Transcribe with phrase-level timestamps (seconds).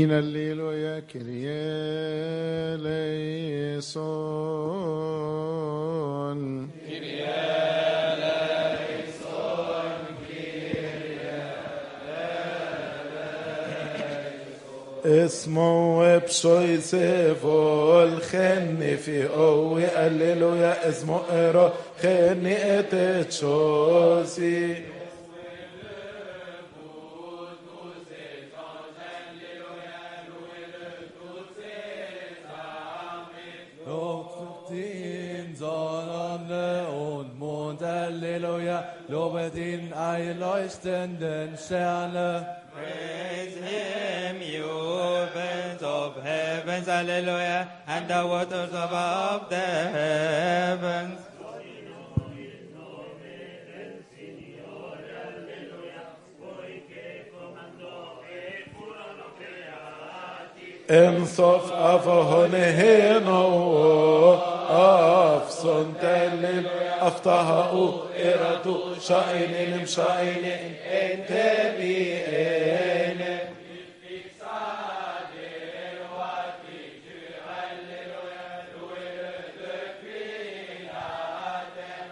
[0.00, 1.48] In alleluia Kyrie
[2.74, 3.18] eleison.
[15.04, 16.78] اسمه بشوي
[17.42, 21.70] فول خني في قوي هللويا اسمه ايرو
[22.02, 24.74] خني اتتشوسي
[38.37, 42.45] Halleluja, lobe den einleuchtenden Sterne.
[42.71, 44.67] Praise him, you
[45.33, 51.19] winds of heavens, hallelujah, and the waters above the heavens.
[60.89, 63.43] انصف افهن هنا
[64.69, 65.93] افصن
[66.97, 67.73] تلل افتهاء
[68.17, 70.45] ارتو شاين مشاين
[70.91, 71.31] انت
[71.77, 73.23] بيئين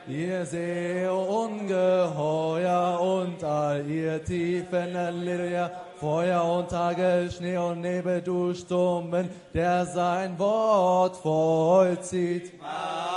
[0.07, 8.53] Ihr See ungeheuer und all ihr Tiefen, Halleluja, Feuer und Tage, Schnee und Nebel, du
[8.53, 12.59] Sturmen, der sein Wort vollzieht.
[12.59, 13.14] Mountains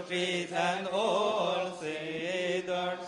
[0.00, 3.06] Trees and all cedars.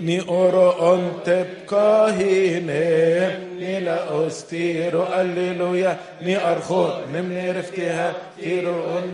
[0.00, 9.06] ni oro on tebka hine ni la ostiro alleluja ni archo nimni riftiha tiro on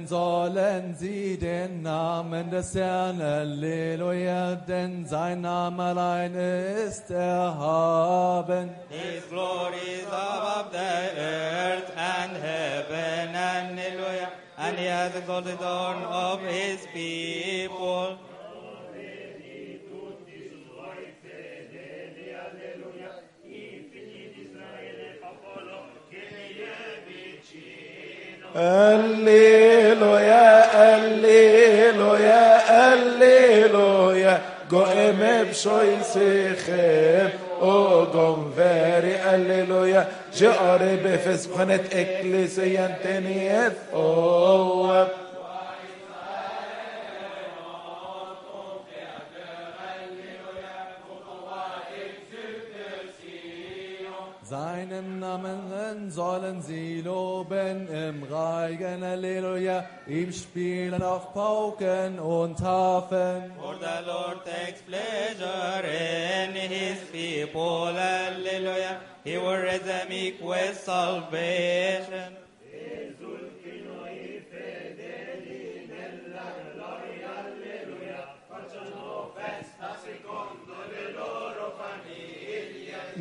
[0.00, 8.70] Loben sollen sie den Namen des Herrn, Halleluja, denn sein Name allein ist erhaben.
[8.88, 10.78] His glory is above the
[11.18, 18.18] earth and heaven, hallelujah, and he has exalted the horn of his people.
[28.52, 29.69] Alleluia,
[30.84, 34.34] alleluia, alleluia.
[34.68, 37.30] Goem b'shoy sechem,
[37.60, 40.06] o gom veri, alleluia.
[40.32, 45.06] Je'are befes b'chanet eklesiyan teniet, o
[54.50, 63.52] Seinen Namen sollen sie loben im Reigen, Halleluja, ihm spielen auf Pauken und Hafen.
[63.60, 68.98] For the Lord takes pleasure in his people, hallelujah.
[69.22, 72.39] He will raise the meek with salvation.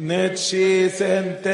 [0.01, 1.47] نتشي سنت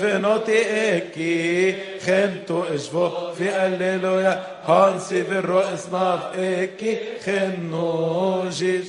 [0.00, 0.60] فنوتي
[0.96, 8.86] اكي خنتو اشفو في الليلويا هانسي في الرؤس ناف اكي خنو جيش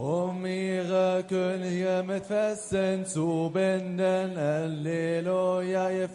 [0.00, 3.04] Um ihre Könige mit Festen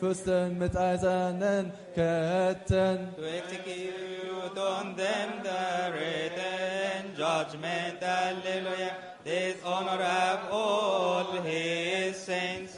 [0.03, 3.15] Fürsten mit eisernen Ketten.
[3.15, 8.97] To execute you on them the written judgment, hallelujah.
[9.23, 12.72] This honor have all his saints.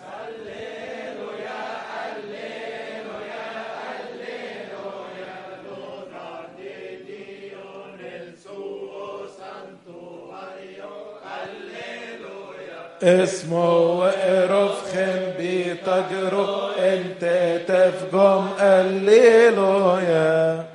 [13.04, 17.26] اسمه وقرف خن بيتجرو انت
[17.68, 20.66] تفقم الليلويا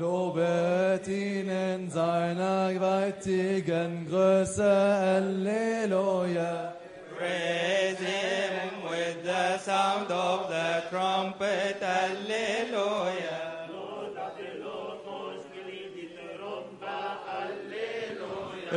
[0.00, 6.72] Lobet ihn in seiner gewaltigen Größe, Halleluja.
[7.18, 11.82] Praise him with the sound of the trumpet,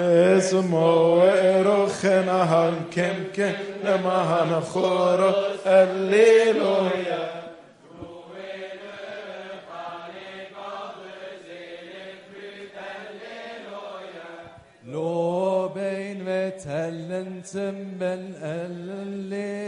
[0.02, 3.52] اسمه وإرخنا هنكم كم
[3.84, 5.32] لما هنخورو
[5.66, 7.28] الليلويا
[14.86, 19.58] لو بين متلنتم من الليلويا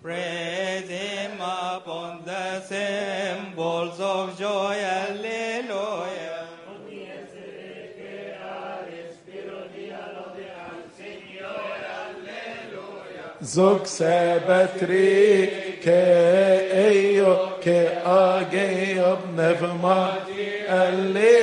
[0.00, 4.11] Praise him upon the symbols of
[13.53, 15.49] زوك سبتري
[15.83, 21.42] كأيو كأجيب نفماتي الليلويا